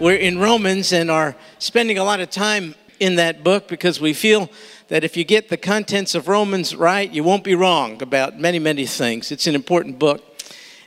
[0.00, 4.12] We're in Romans and are spending a lot of time in that book because we
[4.12, 4.48] feel
[4.86, 8.60] that if you get the contents of Romans right, you won't be wrong about many,
[8.60, 9.32] many things.
[9.32, 10.40] It's an important book.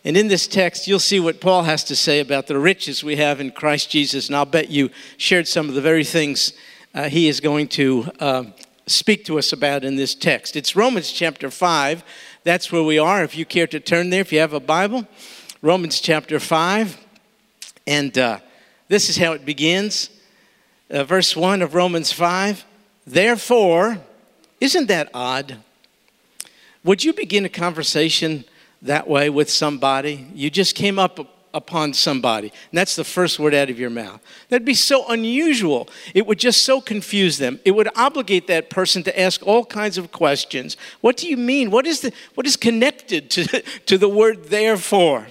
[0.05, 3.17] And in this text, you'll see what Paul has to say about the riches we
[3.17, 4.27] have in Christ Jesus.
[4.27, 6.53] And I'll bet you shared some of the very things
[6.93, 8.43] uh, he is going to uh,
[8.88, 10.55] speak to us about in this text.
[10.55, 12.02] It's Romans chapter 5.
[12.45, 13.25] That's where we are.
[13.25, 15.05] If you care to turn there, if you have a Bible,
[15.61, 16.97] Romans chapter 5.
[17.85, 18.39] And uh,
[18.91, 20.09] this is how it begins.
[20.90, 22.66] Uh, verse 1 of Romans 5.
[23.08, 23.98] Therefore,
[24.59, 25.59] isn't that odd?
[26.84, 28.44] Would you begin a conversation
[28.81, 30.27] that way with somebody?
[30.36, 31.20] You just came up
[31.53, 34.22] upon somebody, and that's the first word out of your mouth.
[34.50, 35.88] That'd be so unusual.
[36.14, 37.61] It would just so confuse them.
[37.64, 40.76] It would obligate that person to ask all kinds of questions.
[41.00, 41.72] What do you mean?
[41.72, 45.28] What is, the, what is connected to, to the word therefore?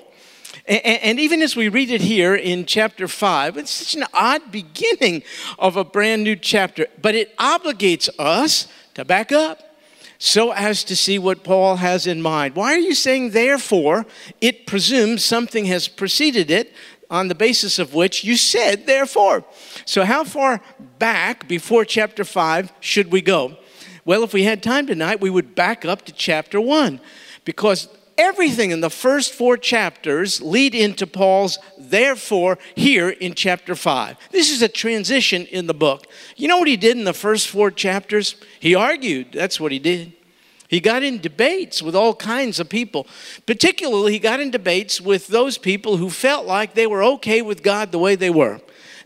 [0.71, 5.25] And, even as we read it here in chapter 5, it's such an odd beginning
[5.59, 9.77] of a brand new chapter, but it obligates us to back up
[10.21, 12.55] so as to see what Paul has in mind.
[12.55, 14.07] Why are you saying therefore?
[14.41, 16.73] It presumes something has preceded it
[17.11, 19.45] on the basis of which you said therefore.
[19.87, 20.61] So, how far
[21.01, 23.57] back before chapter 5 should we go?
[24.05, 27.01] Well, if we had time tonight, we would back up to chapter 1
[27.45, 27.89] because
[28.21, 34.17] everything in the first four chapters lead into Paul's therefore here in chapter 5.
[34.31, 36.07] This is a transition in the book.
[36.37, 38.37] You know what he did in the first four chapters?
[38.61, 39.33] He argued.
[39.33, 40.13] That's what he did.
[40.69, 43.07] He got in debates with all kinds of people.
[43.47, 47.65] Particularly, he got in debates with those people who felt like they were okay with
[47.65, 48.61] God the way they were.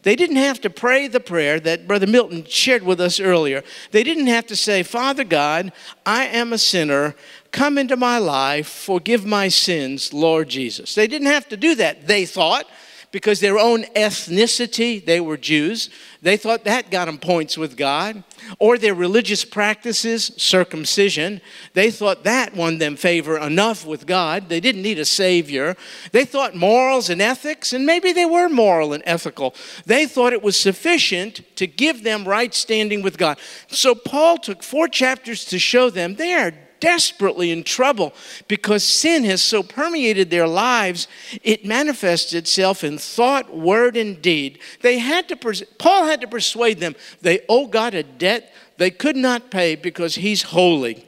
[0.05, 3.65] They didn't have to pray the prayer that Brother Milton shared with us earlier.
[3.91, 5.73] They didn't have to say, Father God,
[6.05, 7.15] I am a sinner.
[7.55, 10.97] Come into my life, forgive my sins, Lord Jesus.
[10.97, 12.67] They didn't have to do that, they thought,
[13.13, 15.89] because their own ethnicity, they were Jews,
[16.21, 18.25] they thought that got them points with God.
[18.59, 21.41] Or their religious practices, circumcision,
[21.75, 24.49] they thought that won them favor enough with God.
[24.49, 25.77] They didn't need a Savior.
[26.11, 29.55] They thought morals and ethics, and maybe they were moral and ethical.
[29.87, 33.39] They thought it was sufficient to give them right standing with God.
[33.69, 38.13] So Paul took four chapters to show them they are desperately in trouble
[38.49, 41.09] because sin has so permeated their lives,
[41.43, 44.59] it manifests itself in thought, word, and deed.
[44.83, 48.91] They had to, pers- Paul had to persuade them they owe God a debt they
[48.91, 51.07] could not pay because he's holy.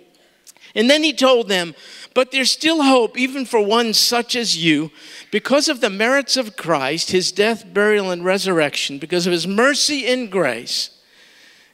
[0.75, 1.75] And then he told them,
[2.15, 4.91] but there's still hope, even for one such as you,
[5.31, 10.07] because of the merits of Christ, his death, burial, and resurrection, because of his mercy
[10.07, 10.96] and grace.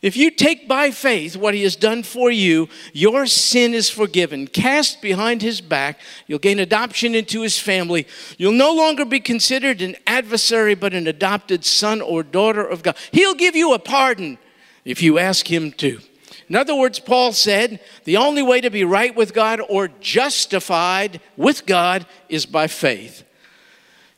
[0.02, 4.48] If you take by faith what he has done for you, your sin is forgiven.
[4.48, 8.08] Cast behind his back, you'll gain adoption into his family.
[8.36, 12.96] You'll no longer be considered an adversary, but an adopted son or daughter of God.
[13.12, 14.38] He'll give you a pardon
[14.84, 16.00] if you ask him to.
[16.48, 21.20] In other words, Paul said, the only way to be right with God or justified
[21.36, 23.22] with God is by faith.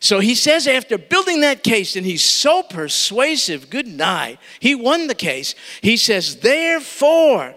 [0.04, 5.06] So he says, after building that case, and he's so persuasive, good night, he won
[5.06, 5.54] the case.
[5.80, 7.54] He says, therefore,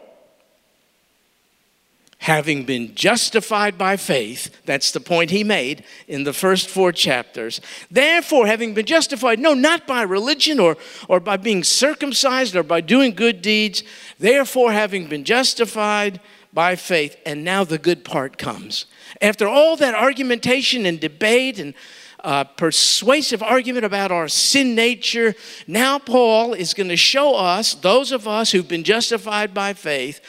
[2.19, 7.59] having been justified by faith, that's the point he made in the first four chapters.
[7.91, 10.77] Therefore, having been justified, no, not by religion or,
[11.09, 13.83] or by being circumcised or by doing good deeds,
[14.19, 16.21] therefore, having been justified
[16.53, 18.85] by faith, and now the good part comes.
[19.21, 21.73] After all that argumentation and debate and
[22.23, 25.35] uh, persuasive argument about our sin nature.
[25.67, 30.19] Now, Paul is going to show us, those of us who've been justified by faith,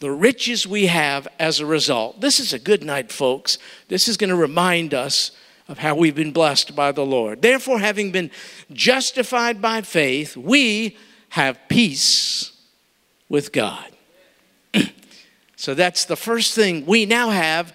[0.00, 2.20] the riches we have as a result.
[2.20, 3.58] This is a good night, folks.
[3.88, 5.32] This is going to remind us
[5.68, 7.42] of how we've been blessed by the Lord.
[7.42, 8.30] Therefore, having been
[8.72, 10.96] justified by faith, we
[11.30, 12.52] have peace
[13.28, 13.90] with God.
[15.56, 17.74] so that's the first thing we now have,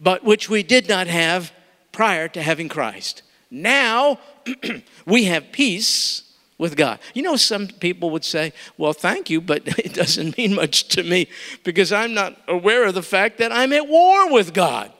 [0.00, 1.52] but which we did not have
[1.94, 3.22] prior to having Christ.
[3.50, 4.18] Now
[5.06, 6.24] we have peace
[6.58, 6.98] with God.
[7.14, 11.02] You know, some people would say, Well, thank you, but it doesn't mean much to
[11.02, 11.28] me
[11.62, 14.92] because I'm not aware of the fact that I'm at war with God.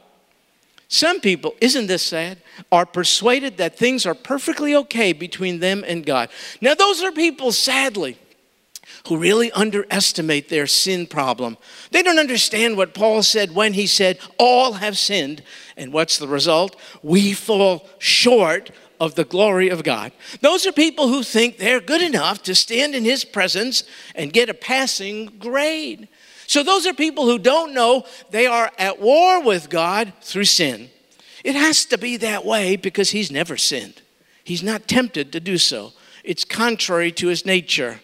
[0.89, 2.39] Some people, isn't this sad,
[2.71, 6.29] are persuaded that things are perfectly okay between them and God.
[6.61, 8.17] Now, those are people, sadly,
[9.07, 11.59] who really underestimate their sin problem.
[11.91, 15.43] They don't understand what Paul said when he said, All have sinned.
[15.77, 16.77] And what's the result?
[17.03, 18.71] We fall short
[19.01, 20.13] of the glory of God.
[20.41, 23.85] Those are people who think they're good enough to stand in his presence
[24.15, 26.09] and get a passing grade.
[26.47, 30.91] So, those are people who don't know they are at war with God through sin.
[31.43, 34.01] It has to be that way because he's never sinned.
[34.45, 35.93] He's not tempted to do so.
[36.23, 38.01] It's contrary to his nature.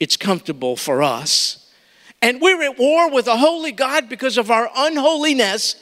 [0.00, 1.70] It's comfortable for us.
[2.20, 5.76] And we're at war with a holy God because of our unholiness.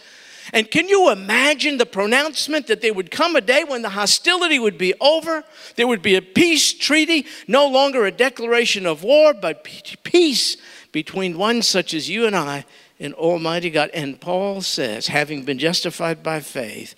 [0.53, 4.59] And can you imagine the pronouncement that there would come a day when the hostility
[4.59, 5.45] would be over?
[5.77, 9.65] There would be a peace treaty, no longer a declaration of war, but
[10.05, 10.57] peace
[10.93, 12.65] between one such as you and I
[13.01, 13.91] and Almighty God.
[13.93, 16.95] And Paul says, having been justified by faith,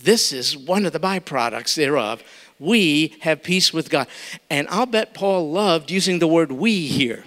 [0.00, 2.22] this is one of the byproducts thereof.
[2.58, 4.08] We have peace with God.
[4.50, 7.24] And I'll bet Paul loved using the word we here.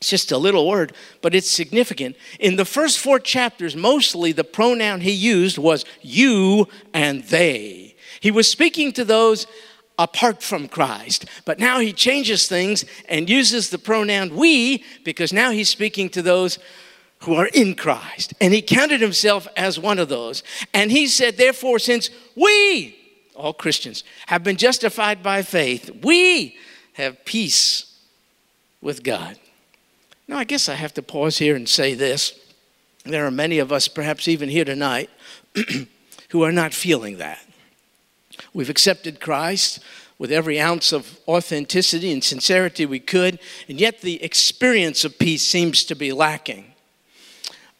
[0.00, 2.16] It's just a little word, but it's significant.
[2.38, 7.94] In the first four chapters, mostly the pronoun he used was you and they.
[8.20, 9.46] He was speaking to those
[9.98, 15.50] apart from Christ, but now he changes things and uses the pronoun we because now
[15.50, 16.58] he's speaking to those
[17.20, 18.32] who are in Christ.
[18.40, 20.42] And he counted himself as one of those.
[20.72, 22.96] And he said, therefore, since we,
[23.40, 26.56] all Christians, have been justified by faith, we
[26.94, 27.98] have peace
[28.80, 29.38] with God.
[30.28, 32.38] Now, I guess I have to pause here and say this.
[33.04, 35.10] There are many of us, perhaps even here tonight,
[36.30, 37.44] who are not feeling that.
[38.52, 39.80] We've accepted Christ
[40.18, 43.38] with every ounce of authenticity and sincerity we could,
[43.68, 46.69] and yet the experience of peace seems to be lacking.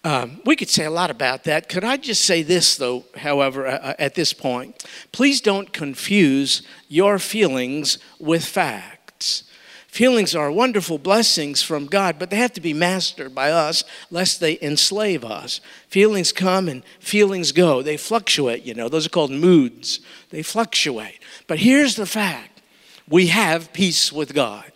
[0.02, 1.68] Um, we could say a lot about that.
[1.68, 4.82] Could I just say this, though, however, uh, at this point?
[5.12, 9.44] Please don't confuse your feelings with facts.
[9.88, 14.38] Feelings are wonderful blessings from God, but they have to be mastered by us lest
[14.38, 15.60] they enslave us.
[15.88, 17.82] Feelings come and feelings go.
[17.82, 18.88] They fluctuate, you know.
[18.88, 19.98] Those are called moods.
[20.30, 21.18] They fluctuate.
[21.48, 22.62] But here's the fact
[23.08, 24.69] we have peace with God.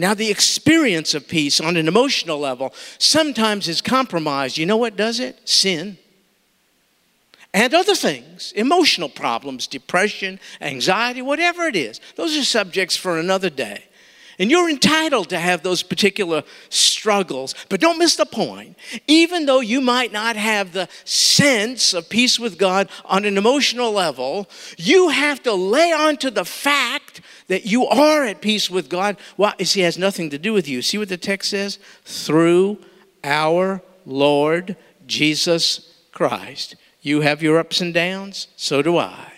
[0.00, 4.56] Now, the experience of peace on an emotional level sometimes is compromised.
[4.56, 5.46] You know what does it?
[5.46, 5.98] Sin
[7.52, 12.00] and other things, emotional problems, depression, anxiety, whatever it is.
[12.16, 13.84] Those are subjects for another day.
[14.40, 17.54] And you're entitled to have those particular struggles.
[17.68, 18.78] But don't miss the point.
[19.06, 23.92] Even though you might not have the sense of peace with God on an emotional
[23.92, 24.48] level,
[24.78, 29.18] you have to lay onto the fact that you are at peace with God.
[29.36, 30.80] Well, it has nothing to do with you.
[30.80, 31.78] See what the text says?
[32.04, 32.78] Through
[33.22, 34.74] our Lord
[35.06, 36.76] Jesus Christ.
[37.02, 39.34] You have your ups and downs, so do I.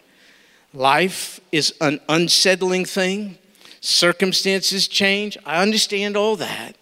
[0.73, 3.39] Life is an unsettling thing.
[3.83, 5.37] Circumstances change.
[5.45, 6.77] I understand all that.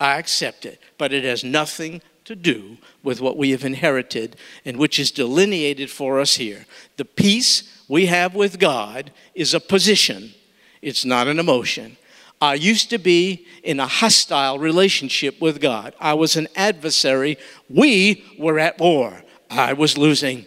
[0.00, 0.80] I accept it.
[0.96, 5.90] But it has nothing to do with what we have inherited and which is delineated
[5.90, 6.64] for us here.
[6.96, 10.32] The peace we have with God is a position,
[10.80, 11.98] it's not an emotion.
[12.40, 15.94] I used to be in a hostile relationship with God.
[16.00, 17.36] I was an adversary.
[17.68, 19.22] We were at war.
[19.50, 20.46] I was losing.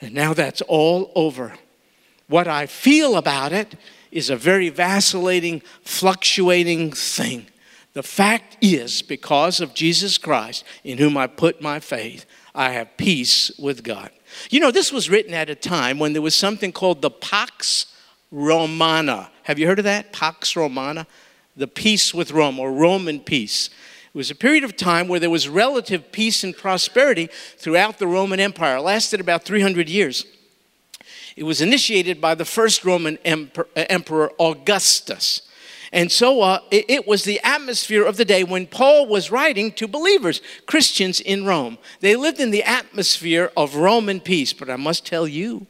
[0.00, 1.52] And now that's all over.
[2.26, 3.74] What I feel about it
[4.10, 7.46] is a very vacillating, fluctuating thing.
[7.92, 12.24] The fact is, because of Jesus Christ, in whom I put my faith,
[12.54, 14.10] I have peace with God.
[14.48, 17.86] You know, this was written at a time when there was something called the Pax
[18.30, 19.30] Romana.
[19.42, 20.12] Have you heard of that?
[20.12, 21.06] Pax Romana?
[21.56, 23.70] The peace with Rome, or Roman peace.
[24.12, 28.06] It was a period of time where there was relative peace and prosperity throughout the
[28.06, 28.76] Roman Empire.
[28.76, 30.24] It lasted about 300 years.
[31.36, 35.42] It was initiated by the first Roman emperor, uh, emperor Augustus.
[35.92, 39.72] And so uh, it, it, was the atmosphere of the day when Paul was writing
[39.72, 41.78] to believers, Christians in Rome.
[41.98, 44.52] They lived in the atmosphere of Roman peace.
[44.52, 45.66] But I must tell you,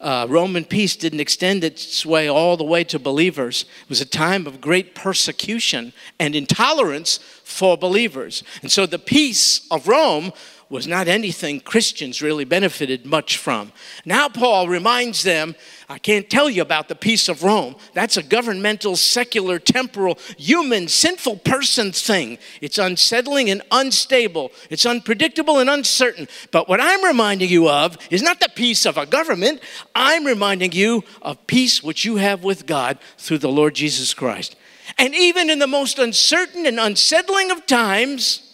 [0.00, 3.64] uh, Roman peace didn't extend its way all the way to believers.
[3.82, 8.44] It was a time of great persecution and intolerance for believers.
[8.62, 10.32] And so the peace of Rome
[10.70, 13.72] was not anything Christians really benefited much from.
[14.04, 15.54] Now, Paul reminds them
[15.88, 17.74] I can't tell you about the peace of Rome.
[17.94, 22.36] That's a governmental, secular, temporal, human, sinful person thing.
[22.60, 26.28] It's unsettling and unstable, it's unpredictable and uncertain.
[26.50, 29.62] But what I'm reminding you of is not the peace of a government,
[29.94, 34.56] I'm reminding you of peace which you have with God through the Lord Jesus Christ.
[34.98, 38.47] And even in the most uncertain and unsettling of times,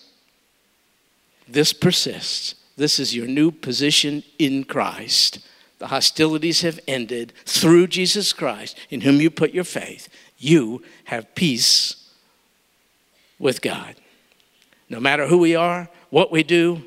[1.49, 2.55] this persists.
[2.77, 5.47] This is your new position in Christ.
[5.79, 10.09] The hostilities have ended through Jesus Christ, in whom you put your faith.
[10.39, 12.11] You have peace
[13.39, 13.97] with God.
[14.89, 16.83] No matter who we are, what we do,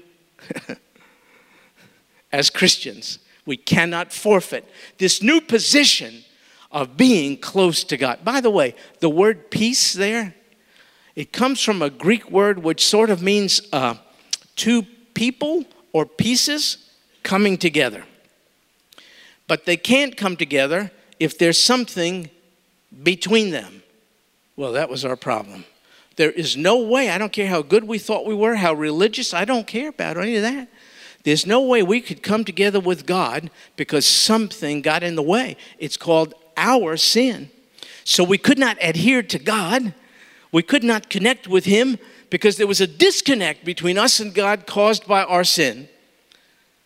[2.31, 4.65] as Christians, we cannot forfeit
[4.97, 6.23] this new position
[6.71, 8.23] of being close to God.
[8.23, 10.35] By the way, the word peace there,
[11.15, 13.95] it comes from a Greek word which sort of means uh,
[14.57, 14.83] two
[15.13, 16.89] people or pieces
[17.23, 18.03] coming together.
[19.47, 22.29] but they can't come together if there's something
[23.03, 23.81] between them.
[24.57, 25.63] Well, that was our problem.
[26.17, 29.33] There is no way, I don't care how good we thought we were, how religious,
[29.33, 30.67] I don't care about any of that.
[31.23, 35.55] There's no way we could come together with God because something got in the way.
[35.79, 37.49] It's called our sin.
[38.03, 39.93] So we could not adhere to God.
[40.57, 41.99] We could not connect with Him
[42.31, 45.87] because there was a disconnect between us and God caused by our sin.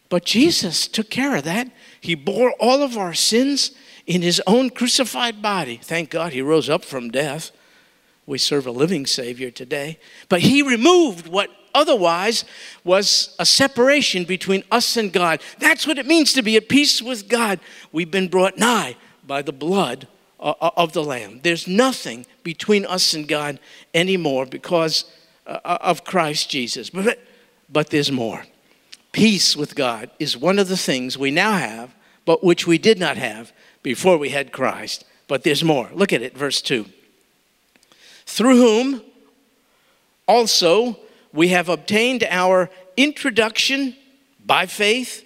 [0.10, 1.72] But Jesus took care of that.
[2.02, 3.72] He bore all of our sins
[4.06, 5.80] in His own crucified body.
[5.82, 7.52] Thank God He rose up from death.
[8.26, 10.00] We serve a living Savior today.
[10.28, 12.44] But He removed what otherwise
[12.84, 15.42] was a separation between us and God.
[15.60, 17.62] That's what it means to be at peace with God.
[17.94, 20.10] We've been brought nigh by the blood
[20.42, 21.40] Uh, uh, of the Lamb.
[21.44, 23.60] There's nothing between us and God
[23.94, 25.06] anymore because
[25.46, 26.90] uh, uh, of Christ Jesus.
[26.90, 27.20] But,
[27.72, 28.46] but there's more.
[29.12, 31.94] Peace with God is one of the things we now have,
[32.26, 35.04] but which we did not have before we had Christ.
[35.28, 35.92] But there's more.
[35.94, 36.88] Look at it, verse 2.
[38.26, 39.04] Through whom
[40.28, 40.98] also
[41.32, 43.96] we have obtained our introduction
[44.44, 45.24] by faith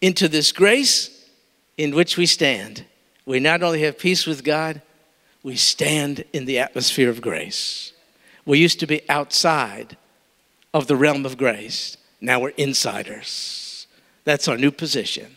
[0.00, 1.28] into this grace
[1.76, 2.84] in which we stand.
[3.28, 4.80] We not only have peace with God,
[5.42, 7.92] we stand in the atmosphere of grace.
[8.46, 9.98] We used to be outside
[10.72, 11.98] of the realm of grace.
[12.22, 13.86] Now we're insiders.
[14.24, 15.36] That's our new position.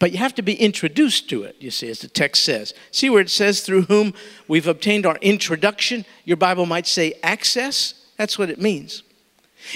[0.00, 2.74] But you have to be introduced to it, you see, as the text says.
[2.90, 4.12] See where it says, through whom
[4.48, 6.04] we've obtained our introduction?
[6.24, 7.94] Your Bible might say access.
[8.16, 9.04] That's what it means.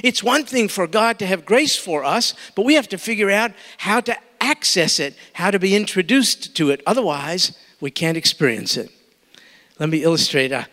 [0.03, 3.31] It's one thing for God to have grace for us, but we have to figure
[3.31, 6.83] out how to access it, how to be introduced to it.
[6.87, 8.91] Otherwise, we can't experience it.
[9.79, 10.53] Let me illustrate.
[10.53, 10.65] Uh,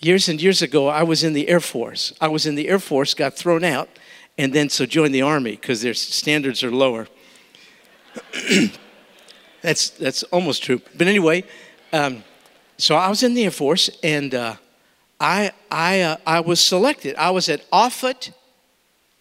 [0.00, 2.12] years and years ago, I was in the Air Force.
[2.20, 3.88] I was in the Air Force, got thrown out,
[4.36, 7.06] and then so joined the Army because their standards are lower.
[9.62, 10.80] that's, that's almost true.
[10.96, 11.44] But anyway,
[11.92, 12.24] um,
[12.76, 14.56] so I was in the Air Force, and uh,
[15.20, 17.16] I, I, uh, I was selected.
[17.16, 18.32] I was at Offutt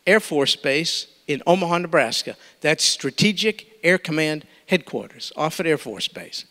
[0.06, 2.36] Air Force Base in Omaha, Nebraska.
[2.62, 6.46] That's Strategic Air Command Headquarters, Offutt Air Force Base.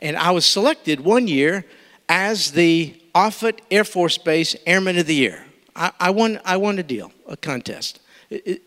[0.00, 1.64] And I was selected one year
[2.08, 5.44] as the Offutt Air Force Base Airman of the Year.
[5.76, 8.00] I, I won, I won a deal, a contest.
[8.30, 8.62] It, it,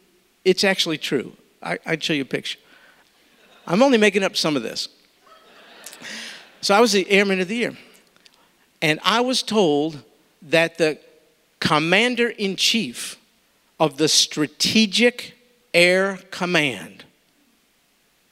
[0.45, 1.33] it's actually true.
[1.61, 2.59] I, I'd show you a picture.
[3.65, 4.89] I'm only making up some of this.
[6.61, 7.77] So I was the Airman of the Year.
[8.81, 10.03] And I was told
[10.43, 10.99] that the
[11.59, 13.17] commander in chief
[13.79, 15.37] of the Strategic
[15.73, 17.03] Air Command,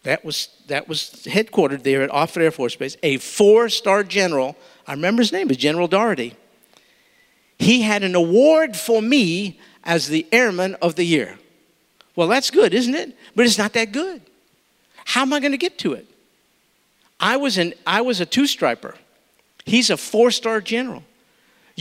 [0.04, 4.56] that was, that was headquartered there at Offutt Air Force Base, a four star general,
[4.88, 6.36] I remember his name was General Dougherty.
[7.60, 11.38] He had an award for me as the Airman of the Year.
[12.16, 13.16] Well, that's good, isn't it?
[13.36, 14.22] But it's not that good.
[15.06, 16.08] How am I going to get to it?
[17.20, 18.96] I was, an, I was a two striper.
[19.66, 21.04] He's a four star general.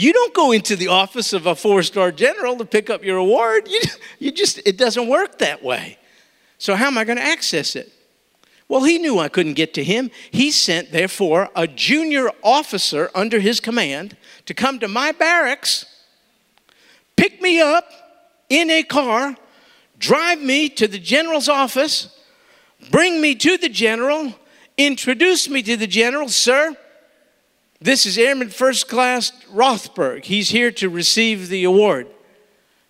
[0.01, 3.19] You don't go into the office of a four star general to pick up your
[3.19, 3.69] award.
[3.69, 3.81] You,
[4.19, 5.99] you just, it doesn't work that way.
[6.57, 7.93] So, how am I going to access it?
[8.67, 10.11] Well, he knew I couldn't get to him.
[10.31, 14.17] He sent, therefore, a junior officer under his command
[14.47, 15.85] to come to my barracks,
[17.17, 17.85] pick me up
[18.49, 19.37] in a car,
[19.99, 22.19] drive me to the general's office,
[22.91, 24.33] bring me to the general,
[24.79, 26.31] introduce me to the general.
[26.31, 26.75] Sir,
[27.81, 30.25] this is Airman First Class Rothberg.
[30.25, 32.07] He's here to receive the award.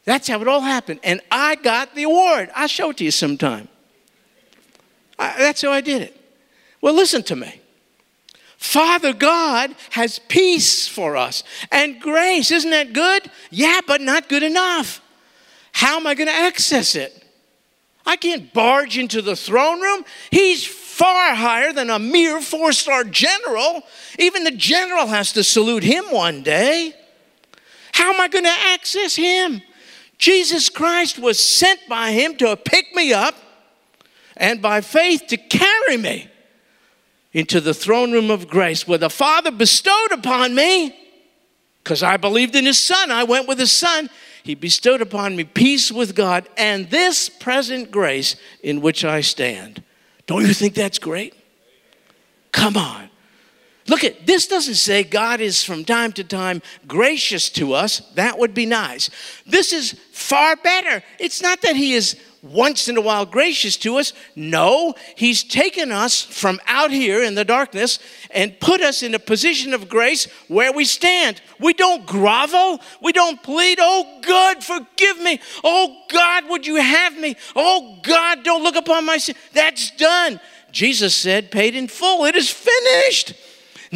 [0.05, 1.01] That's how it all happened.
[1.05, 2.51] And I got the award.
[2.55, 3.69] I'll show it to you sometime.
[5.19, 6.17] I, that's how I did it.
[6.81, 7.61] Well, listen to me.
[8.57, 12.51] Father God has peace for us and grace.
[12.51, 13.31] Isn't that good?
[13.51, 15.01] Yeah, but not good enough.
[15.73, 17.25] How am I going to access it?
[18.05, 20.05] I can't barge into the throne room.
[20.31, 20.65] He's
[21.01, 23.83] far higher than a mere four star general.
[24.19, 26.95] Even the general has to salute him one day.
[27.93, 29.63] How am I going to access him?
[30.19, 33.35] Jesus Christ was sent by him to pick me up
[34.37, 36.29] and by faith to carry me
[37.33, 40.95] into the throne room of grace where the Father bestowed upon me,
[41.83, 44.11] because I believed in his Son, I went with his Son.
[44.43, 49.83] He bestowed upon me peace with God and this present grace in which I stand.
[50.31, 51.35] Don't you think that's great?
[52.53, 53.11] Come on.
[53.89, 57.99] Look at this doesn't say God is from time to time gracious to us.
[58.15, 59.11] That would be nice.
[59.45, 61.03] This is far better.
[61.19, 64.13] It's not that he is once in a while gracious to us.
[64.35, 67.99] No, He's taken us from out here in the darkness
[68.31, 71.41] and put us in a position of grace where we stand.
[71.59, 75.41] We don't grovel, we don't plead, Oh God, forgive me.
[75.63, 77.37] Oh God, would you have me?
[77.55, 79.35] Oh God, don't look upon my sin.
[79.53, 80.41] That's done.
[80.73, 82.25] Jesus said, paid in full.
[82.25, 83.35] It is finished.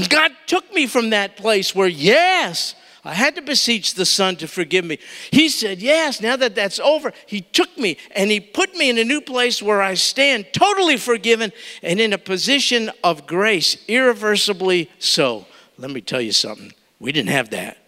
[0.09, 2.75] God took me from that place where, yes,
[3.05, 4.99] I had to beseech the Son to forgive me.
[5.31, 8.97] He said, Yes, now that that's over, He took me and He put me in
[8.97, 14.91] a new place where I stand totally forgiven and in a position of grace, irreversibly
[14.99, 15.47] so.
[15.77, 16.73] Let me tell you something.
[16.99, 17.79] We didn't have that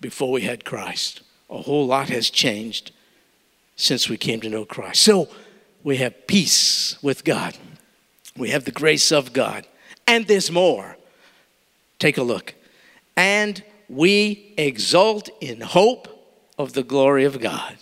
[0.00, 1.20] before we had Christ.
[1.50, 2.92] A whole lot has changed
[3.76, 5.02] since we came to know Christ.
[5.02, 5.28] So
[5.82, 7.56] we have peace with God,
[8.36, 9.66] we have the grace of God,
[10.06, 10.96] and there's more.
[11.98, 12.54] Take a look.
[13.16, 16.08] And we exult in hope
[16.58, 17.76] of the glory of God.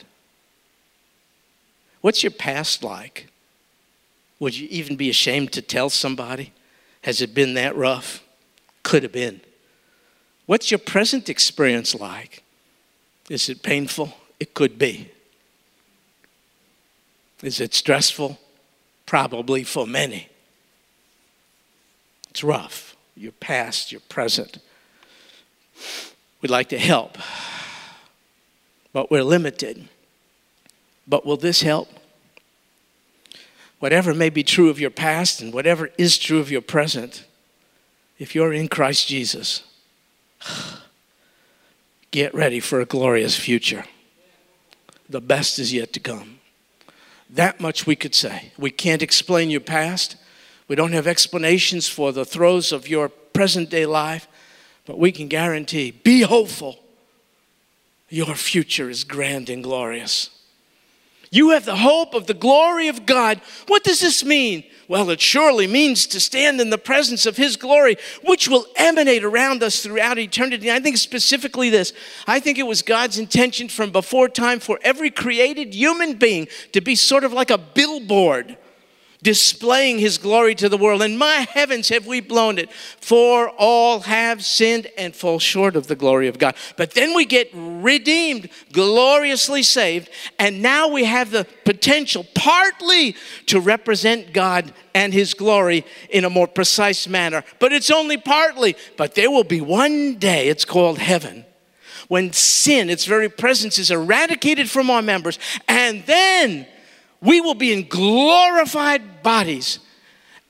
[2.00, 3.28] What's your past like?
[4.38, 6.52] Would you even be ashamed to tell somebody?
[7.02, 8.22] Has it been that rough?
[8.82, 9.40] Could have been.
[10.46, 12.42] What's your present experience like?
[13.28, 14.14] Is it painful?
[14.40, 15.10] It could be.
[17.42, 18.38] Is it stressful?
[19.06, 20.28] Probably for many.
[22.30, 22.96] It's rough.
[23.14, 24.58] Your past, your present.
[26.40, 27.18] We'd like to help,
[28.92, 29.88] but we're limited.
[31.06, 31.88] But will this help?
[33.78, 37.24] Whatever may be true of your past and whatever is true of your present,
[38.18, 39.64] if you're in Christ Jesus,
[42.12, 43.84] get ready for a glorious future.
[45.08, 46.38] The best is yet to come.
[47.28, 48.52] That much we could say.
[48.56, 50.16] We can't explain your past.
[50.68, 54.28] We don't have explanations for the throes of your present day life.
[54.84, 56.78] But we can guarantee be hopeful.
[58.08, 60.30] Your future is grand and glorious.
[61.30, 63.40] You have the hope of the glory of God.
[63.66, 64.64] What does this mean?
[64.86, 69.24] Well, it surely means to stand in the presence of His glory, which will emanate
[69.24, 70.70] around us throughout eternity.
[70.70, 71.94] I think specifically this
[72.26, 76.82] I think it was God's intention from before time for every created human being to
[76.82, 78.58] be sort of like a billboard
[79.22, 81.02] displaying his glory to the world.
[81.02, 82.70] And my heavens, have we blown it?
[82.72, 86.54] For all have sinned and fall short of the glory of God.
[86.76, 93.60] But then we get redeemed, gloriously saved, and now we have the potential partly to
[93.60, 97.44] represent God and his glory in a more precise manner.
[97.58, 98.76] But it's only partly.
[98.96, 101.46] But there will be one day, it's called heaven
[102.08, 106.66] when sin, its very presence, is eradicated from our members, and then
[107.22, 109.78] we will be in glorified bodies,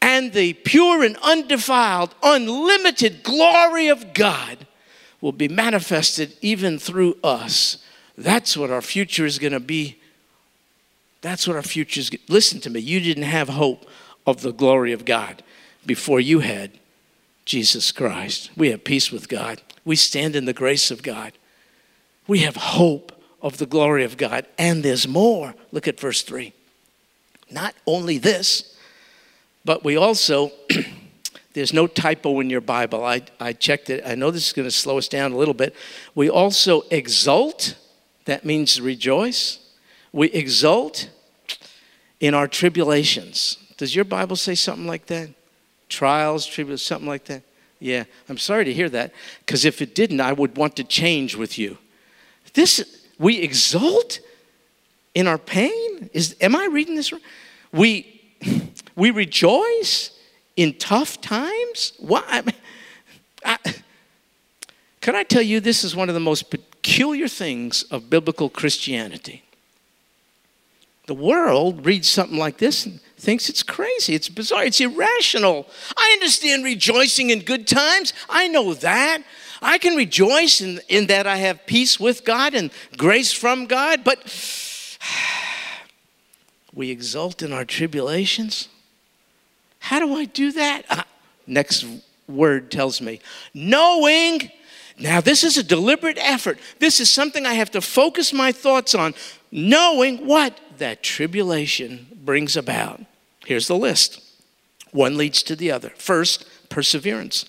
[0.01, 4.67] and the pure and undefiled, unlimited glory of God
[5.21, 7.77] will be manifested even through us.
[8.19, 9.99] That's what our future is going to be.
[11.21, 12.11] That's what our future is.
[12.29, 12.81] Listen to me.
[12.81, 13.87] You didn't have hope
[14.27, 15.43] of the glory of God
[15.87, 16.73] before you had
[17.45, 18.51] Jesus Christ.
[18.57, 19.63] We have peace with God.
[19.85, 21.33] We stand in the grace of God.
[22.27, 24.47] We have hope of the glory of God.
[24.59, 25.55] And there's more.
[25.71, 26.53] Look at verse 3.
[27.53, 28.77] Not only this,
[29.65, 30.53] but we also,
[31.53, 33.05] there's no typo in your Bible.
[33.05, 34.03] I, I checked it.
[34.07, 35.75] I know this is going to slow us down a little bit.
[36.15, 37.77] We also exult,
[38.25, 39.59] that means rejoice.
[40.13, 41.11] We exult
[42.21, 43.59] in our tribulations.
[43.77, 45.31] Does your Bible say something like that?
[45.89, 47.43] Trials, tribulations, something like that?
[47.79, 51.35] Yeah, I'm sorry to hear that, because if it didn't, I would want to change
[51.35, 51.79] with you.
[52.55, 54.21] This, we exult
[55.15, 56.11] in our pain?
[56.13, 57.13] Is, am I reading this?
[57.73, 58.21] We,
[58.95, 60.11] we rejoice
[60.57, 61.93] in tough times?
[61.99, 62.25] What?
[62.29, 62.43] I,
[63.45, 63.59] I,
[65.01, 69.43] can I tell you, this is one of the most peculiar things of biblical Christianity.
[71.07, 75.67] The world reads something like this and thinks it's crazy, it's bizarre, it's irrational.
[75.97, 78.13] I understand rejoicing in good times.
[78.29, 79.23] I know that.
[79.61, 84.03] I can rejoice in, in that I have peace with God and grace from God,
[84.05, 84.29] but
[86.75, 88.69] we exult in our tribulations.
[89.79, 90.85] How do I do that?
[90.89, 91.03] Uh,
[91.47, 91.85] next
[92.29, 93.21] word tells me
[93.53, 94.51] knowing.
[94.99, 96.59] Now, this is a deliberate effort.
[96.79, 99.15] This is something I have to focus my thoughts on,
[99.51, 103.01] knowing what that tribulation brings about.
[103.47, 104.23] Here's the list
[104.93, 105.91] one leads to the other.
[105.97, 107.47] First, perseverance.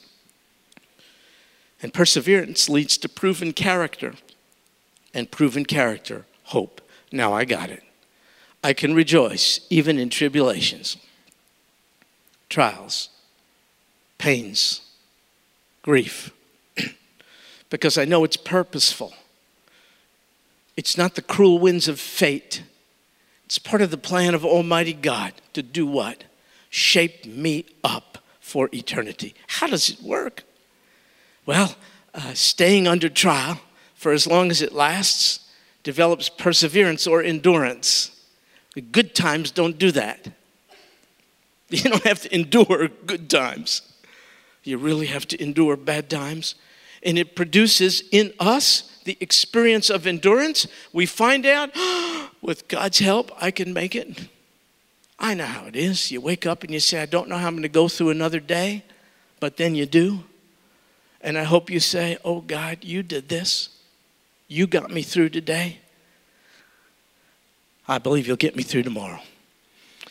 [1.81, 4.13] And perseverance leads to proven character,
[5.13, 6.81] and proven character, hope.
[7.11, 7.83] Now I got it.
[8.63, 10.95] I can rejoice even in tribulations,
[12.49, 13.09] trials,
[14.17, 14.81] pains,
[15.81, 16.31] grief,
[17.69, 19.13] because I know it's purposeful.
[20.77, 22.63] It's not the cruel winds of fate
[23.45, 26.23] It's part of the plan of Almighty God to do what?
[26.69, 29.35] Shape me up for eternity.
[29.47, 30.43] How does it work?
[31.45, 31.75] Well,
[32.15, 33.59] uh, staying under trial
[33.93, 35.47] for as long as it lasts
[35.83, 38.09] develops perseverance or endurance.
[38.73, 40.27] The good times don't do that.
[41.69, 43.81] You don't have to endure good times.
[44.63, 46.53] You really have to endure bad times.
[47.01, 50.67] And it produces in us the experience of endurance.
[50.91, 51.71] We find out,
[52.43, 54.27] with God's help, I can make it.
[55.17, 56.11] I know how it is.
[56.11, 58.09] You wake up and you say, I don't know how I'm going to go through
[58.09, 58.83] another day,
[59.39, 60.23] but then you do.
[61.21, 63.69] And I hope you say, Oh God, you did this.
[64.47, 65.79] You got me through today.
[67.87, 69.19] I believe you'll get me through tomorrow.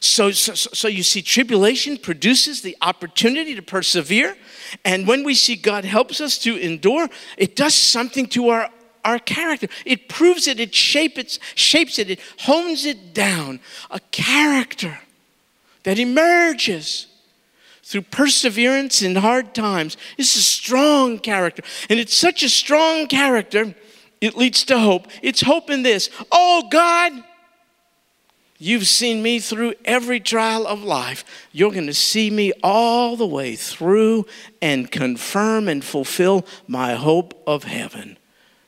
[0.01, 4.37] So, so, so you see, tribulation produces the opportunity to persevere.
[4.85, 7.09] And when we see God helps us to endure,
[7.39, 8.69] it does something to our,
[9.05, 9.69] our character.
[9.87, 11.19] It proves it, it, shape
[11.55, 13.61] shapes it, it hones it down.
[13.93, 14.99] A character
[15.85, 17.07] that emerges
[17.85, 19.97] through perseverance in hard times.
[20.19, 21.63] It's a strong character.
[21.89, 23.73] And it's such a strong character,
[24.21, 25.07] it leads to hope.
[25.23, 26.11] It's hope in this.
[26.33, 27.23] Oh, God
[28.65, 31.25] You've seen me through every trial of life.
[31.51, 34.25] You're going to see me all the way through
[34.61, 38.19] and confirm and fulfill my hope of heaven.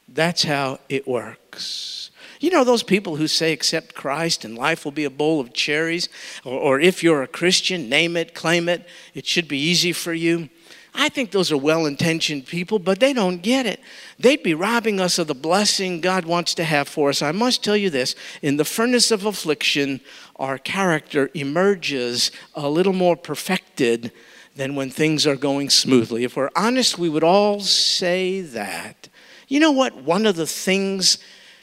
[0.09, 2.11] That's how it works.
[2.41, 5.53] You know, those people who say, accept Christ and life will be a bowl of
[5.53, 6.09] cherries,
[6.45, 10.13] or, or if you're a Christian, name it, claim it, it should be easy for
[10.13, 10.49] you.
[10.97, 13.81] I think those are well intentioned people, but they don't get it.
[14.19, 17.21] They'd be robbing us of the blessing God wants to have for us.
[17.21, 20.01] I must tell you this in the furnace of affliction,
[20.37, 24.13] our character emerges a little more perfected
[24.55, 26.23] than when things are going smoothly.
[26.23, 29.09] If we're honest, we would all say that.
[29.49, 29.97] You know what?
[29.97, 31.19] One of the things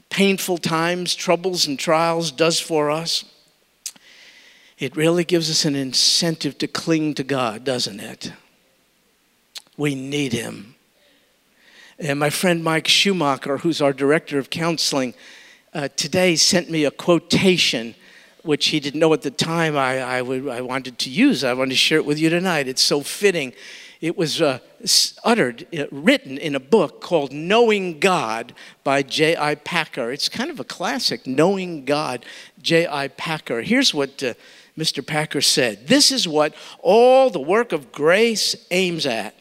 [0.09, 3.23] painful times, troubles, and trials does for us?
[4.77, 8.33] It really gives us an incentive to cling to God, doesn't it?
[9.81, 10.75] We need him.
[11.97, 15.15] And my friend Mike Schumacher, who's our director of counseling,
[15.73, 17.95] uh, today sent me a quotation
[18.43, 21.43] which he didn't know at the time I, I, would, I wanted to use.
[21.43, 22.67] I wanted to share it with you tonight.
[22.67, 23.53] It's so fitting.
[24.01, 24.59] It was uh,
[25.23, 29.55] uttered, uh, written in a book called Knowing God by J.I.
[29.55, 30.11] Packer.
[30.11, 32.23] It's kind of a classic, Knowing God,
[32.61, 33.07] J.I.
[33.07, 33.63] Packer.
[33.63, 34.35] Here's what uh,
[34.77, 35.03] Mr.
[35.03, 39.33] Packer said This is what all the work of grace aims at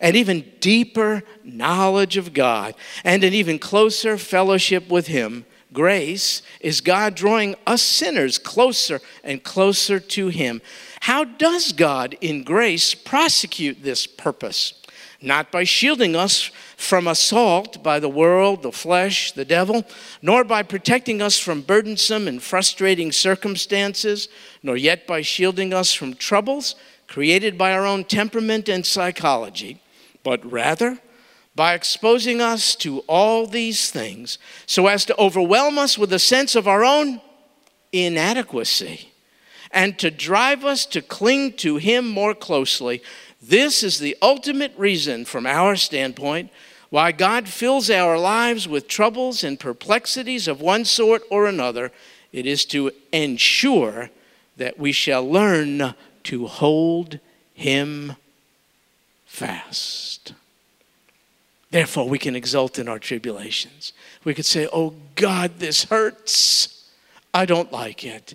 [0.00, 5.44] an even deeper knowledge of God and an even closer fellowship with Him.
[5.72, 10.62] Grace is God drawing us sinners closer and closer to Him.
[11.00, 14.74] How does God in grace prosecute this purpose?
[15.20, 19.84] Not by shielding us from assault by the world, the flesh, the devil,
[20.22, 24.28] nor by protecting us from burdensome and frustrating circumstances,
[24.62, 26.76] nor yet by shielding us from troubles
[27.08, 29.80] created by our own temperament and psychology
[30.28, 30.98] but rather
[31.54, 34.36] by exposing us to all these things
[34.66, 37.18] so as to overwhelm us with a sense of our own
[37.92, 39.10] inadequacy
[39.70, 43.00] and to drive us to cling to Him more closely.
[43.40, 46.50] This is the ultimate reason, from our standpoint,
[46.90, 51.90] why God fills our lives with troubles and perplexities of one sort or another.
[52.32, 54.10] It is to ensure
[54.58, 57.18] that we shall learn to hold
[57.54, 58.14] Him
[59.38, 60.32] fast.
[61.70, 63.92] Therefore, we can exult in our tribulations.
[64.24, 66.90] We could say, Oh God, this hurts.
[67.32, 68.34] I don't like it.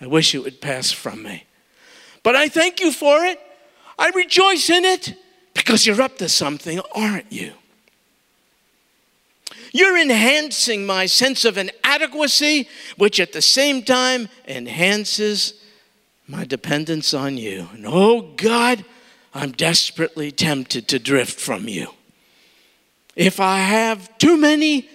[0.00, 1.44] I wish it would pass from me.
[2.22, 3.38] But I thank you for it.
[3.98, 5.14] I rejoice in it
[5.54, 7.52] because you're up to something, aren't you?
[9.72, 15.54] You're enhancing my sense of inadequacy, which at the same time enhances
[16.26, 17.68] my dependence on you.
[17.72, 18.84] And oh God,
[19.34, 21.88] I'm desperately tempted to drift from you.
[23.16, 24.88] If I have too many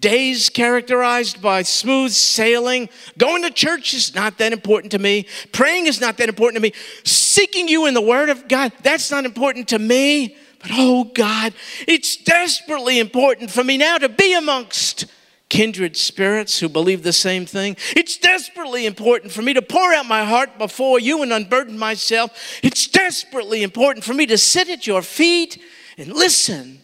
[0.00, 5.86] days characterized by smooth sailing, going to church is not that important to me, praying
[5.86, 6.72] is not that important to me,
[7.04, 10.36] seeking you in the Word of God, that's not important to me.
[10.60, 11.54] But oh God,
[11.86, 15.06] it's desperately important for me now to be amongst
[15.54, 17.76] kindred spirits who believe the same thing.
[17.94, 22.58] It's desperately important for me to pour out my heart before you and unburden myself.
[22.64, 25.62] It's desperately important for me to sit at your feet
[25.96, 26.80] and listen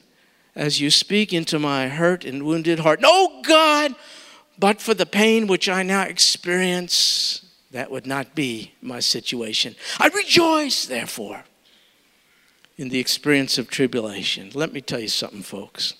[0.54, 3.00] as you speak into my hurt and wounded heart.
[3.02, 3.96] Oh God,
[4.56, 9.74] but for the pain which I now experience, that would not be my situation.
[9.98, 11.42] I rejoice, therefore,
[12.76, 14.52] in the experience of tribulation.
[14.54, 15.94] Let me tell you something, folks.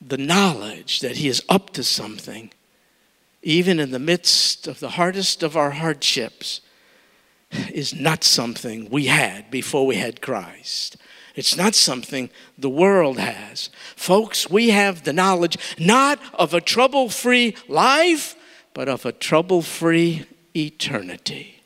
[0.00, 2.50] The knowledge that He is up to something
[3.46, 6.60] even in the midst of the hardest of our hardships,
[7.72, 10.96] is not something we had before we had Christ.
[11.36, 12.28] It's not something
[12.58, 13.70] the world has.
[13.94, 18.34] Folks, we have the knowledge not of a trouble free life,
[18.74, 21.62] but of a trouble free eternity.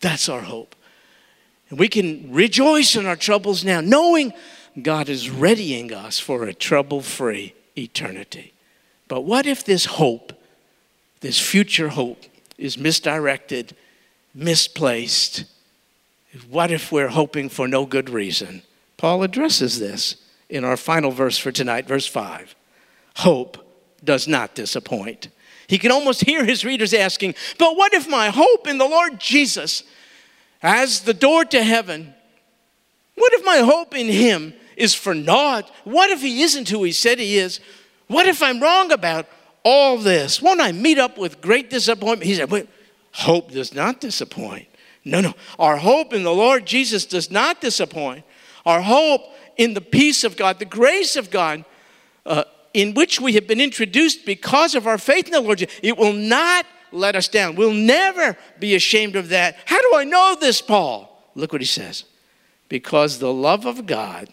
[0.00, 0.74] That's our hope.
[1.68, 4.32] And we can rejoice in our troubles now, knowing
[4.82, 8.52] God is readying us for a trouble free eternity.
[9.08, 10.32] But what if this hope,
[11.20, 12.24] this future hope,
[12.56, 13.74] is misdirected,
[14.34, 15.44] misplaced?
[16.50, 18.62] What if we're hoping for no good reason?
[18.96, 20.16] Paul addresses this
[20.48, 22.54] in our final verse for tonight, verse 5.
[23.16, 23.58] Hope
[24.04, 25.28] does not disappoint.
[25.66, 29.20] He can almost hear his readers asking, But what if my hope in the Lord
[29.20, 29.82] Jesus
[30.62, 32.14] as the door to heaven,
[33.14, 35.70] what if my hope in him is for naught?
[35.84, 37.60] What if he isn't who he said he is?
[38.06, 39.26] What if I'm wrong about
[39.64, 40.40] all this?
[40.40, 42.24] Won't I meet up with great disappointment?
[42.24, 42.68] He said, Wait,
[43.12, 44.66] hope does not disappoint.
[45.04, 45.34] No, no.
[45.58, 48.24] Our hope in the Lord Jesus does not disappoint.
[48.64, 49.22] Our hope
[49.56, 51.64] in the peace of God, the grace of God,
[52.24, 55.74] uh, in which we have been introduced because of our faith in the Lord, Jesus,
[55.82, 57.56] it will not let us down.
[57.56, 59.56] We'll never be ashamed of that.
[59.64, 61.30] How do I know this, Paul?
[61.34, 62.04] Look what he says.
[62.68, 64.28] Because the love of God,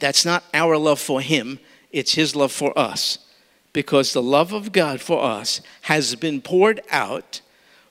[0.00, 1.58] that's not our love for him,
[1.90, 3.18] it's his love for us.
[3.72, 7.40] Because the love of God for us has been poured out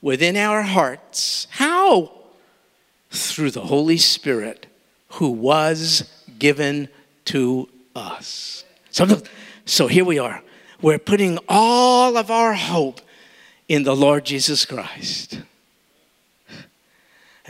[0.02, 1.48] within our hearts.
[1.52, 2.12] How?
[3.12, 4.66] Through the Holy Spirit
[5.14, 6.90] who was given
[7.26, 8.66] to us.
[8.92, 9.22] So,
[9.66, 10.42] so here we are.
[10.82, 13.02] We're putting all of our hope
[13.68, 15.40] in the Lord Jesus Christ.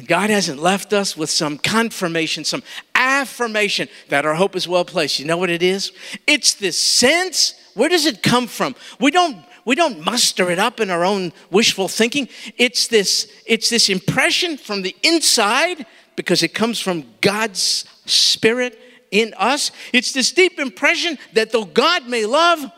[0.06, 2.64] God hasn't left us with some confirmation, some
[2.96, 5.20] affirmation that our hope is well placed.
[5.20, 5.92] You know what it is?
[6.26, 7.54] It's this sense.
[7.74, 8.76] Where does it come from?
[9.00, 12.30] We don't we don't muster it up in our own wishful thinking.
[12.58, 15.86] It's this it's this impression from the inside
[16.16, 18.80] because it comes from God's spirit
[19.12, 19.72] in us.
[19.94, 22.72] It's this deep impression that though God may love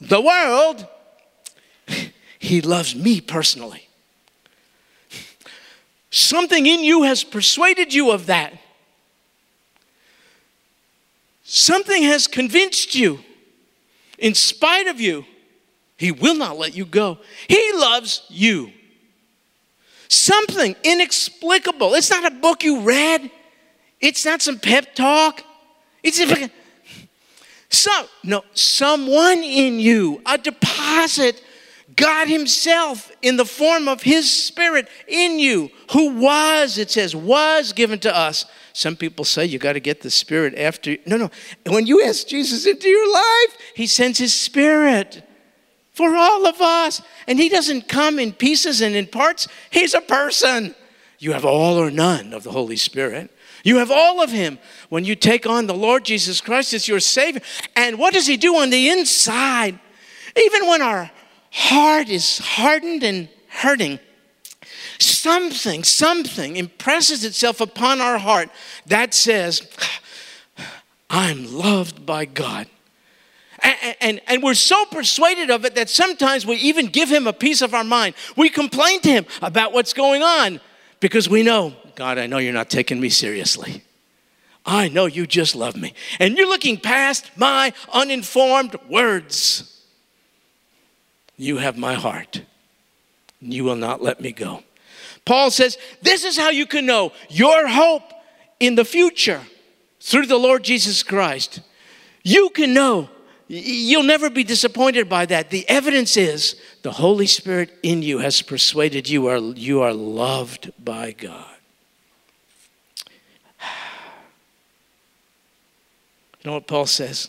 [0.00, 0.86] the world,
[2.38, 3.88] he loves me personally.
[6.12, 8.52] Something in you has persuaded you of that.
[11.42, 13.20] Something has convinced you,
[14.18, 15.24] in spite of you,
[15.96, 17.18] He will not let you go.
[17.48, 18.70] He loves you.
[20.08, 21.94] Something inexplicable.
[21.94, 23.30] It's not a book you read,
[23.98, 25.42] it's not some pep talk.
[26.02, 26.20] It's
[27.70, 31.42] some, no, someone in you, a deposit
[31.96, 37.72] God Himself, in the form of His Spirit in you, who was, it says, was
[37.72, 38.46] given to us.
[38.72, 40.96] Some people say you got to get the Spirit after.
[41.06, 41.30] No, no.
[41.66, 45.22] When you ask Jesus into your life, He sends His Spirit
[45.92, 47.02] for all of us.
[47.26, 50.74] And He doesn't come in pieces and in parts, He's a person.
[51.18, 53.30] You have all or none of the Holy Spirit.
[53.64, 57.00] You have all of Him when you take on the Lord Jesus Christ as your
[57.00, 57.42] Savior.
[57.76, 59.78] And what does He do on the inside?
[60.36, 61.10] Even when our
[61.52, 64.00] heart is hardened and hurting,
[64.98, 68.48] something, something impresses itself upon our heart
[68.86, 69.68] that says,
[71.10, 72.66] I'm loved by God.
[73.62, 77.32] And, and, and, we're so persuaded of it that sometimes we even give him a
[77.32, 78.16] piece of our mind.
[78.36, 80.60] We complain to him about what's going on
[80.98, 83.84] because we know, God, I know you're not taking me seriously.
[84.66, 85.94] I know you just love me.
[86.18, 89.81] And you're looking past my uninformed words.
[91.42, 92.42] You have my heart.
[93.40, 94.62] You will not let me go.
[95.24, 98.12] Paul says, This is how you can know your hope
[98.60, 99.40] in the future
[100.00, 101.60] through the Lord Jesus Christ.
[102.22, 103.10] You can know.
[103.48, 105.50] You'll never be disappointed by that.
[105.50, 110.70] The evidence is the Holy Spirit in you has persuaded you are, you are loved
[110.82, 111.56] by God.
[116.44, 117.28] You know what Paul says?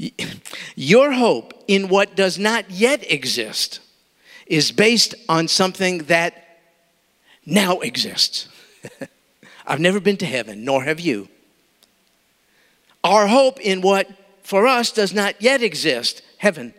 [0.74, 3.78] Your hope in what does not yet exist
[4.44, 6.58] is based on something that
[7.46, 8.48] now exists.
[9.68, 11.28] I've never been to heaven, nor have you.
[13.04, 14.08] Our hope in what
[14.42, 16.74] for us does not yet exist, heaven,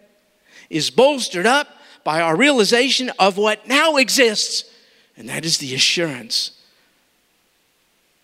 [0.69, 1.69] is bolstered up
[2.03, 4.69] by our realization of what now exists,
[5.15, 6.51] and that is the assurance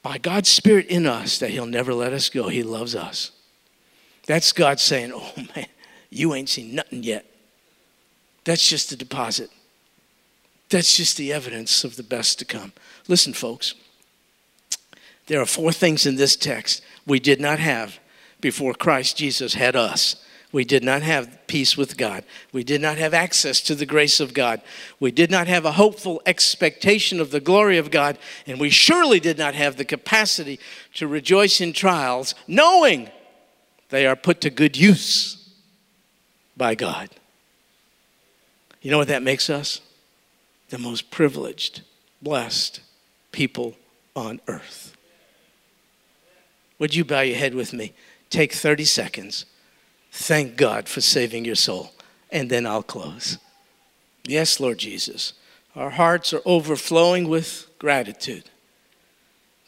[0.03, 2.49] by God's Spirit in us that He'll never let us go.
[2.49, 3.31] He loves us.
[4.25, 5.67] That's God saying, oh man,
[6.09, 7.25] you ain't seen nothing yet.
[8.43, 9.49] That's just a deposit.
[10.69, 12.73] That's just the evidence of the best to come.
[13.07, 13.73] Listen, folks,
[15.27, 17.99] there are four things in this text we did not have
[18.39, 20.23] before Christ Jesus had us.
[20.53, 22.23] We did not have peace with God.
[22.53, 24.61] We did not have access to the grace of God.
[24.99, 28.17] We did not have a hopeful expectation of the glory of God.
[28.45, 30.59] And we surely did not have the capacity
[30.95, 33.09] to rejoice in trials, knowing
[33.89, 35.36] they are put to good use
[36.57, 37.09] by God.
[38.81, 39.81] You know what that makes us?
[40.69, 41.81] The most privileged,
[42.21, 42.81] blessed
[43.31, 43.75] people
[44.15, 44.95] on earth.
[46.79, 47.93] Would you bow your head with me?
[48.29, 49.45] Take 30 seconds.
[50.11, 51.91] Thank God for saving your soul.
[52.31, 53.37] And then I'll close.
[54.25, 55.33] Yes, Lord Jesus,
[55.75, 58.49] our hearts are overflowing with gratitude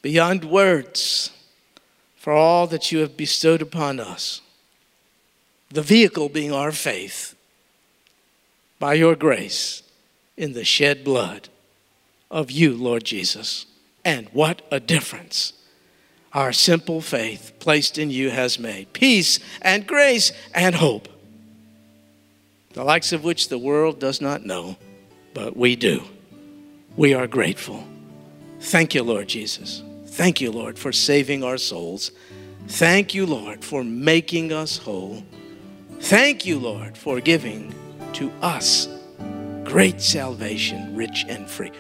[0.02, 1.32] beyond words
[2.16, 4.42] for all that you have bestowed upon us.
[5.70, 7.36] The vehicle being our faith
[8.80, 9.84] by your grace
[10.36, 11.50] in the shed blood
[12.32, 13.66] of you, Lord Jesus.
[14.04, 15.54] And what a difference
[16.34, 21.08] our simple faith placed in you has made peace and grace and hope,
[22.74, 24.78] the likes of which the world does not know,
[25.34, 26.04] but we do.
[26.96, 27.84] We are grateful.
[28.60, 29.82] Thank you, Lord Jesus.
[30.06, 32.12] Thank you, Lord, for saving our souls.
[32.68, 35.24] Thank you, Lord, for making us whole.
[36.02, 37.76] Thank you, Lord, for giving
[38.14, 38.88] to us
[39.64, 41.72] great salvation, rich and free.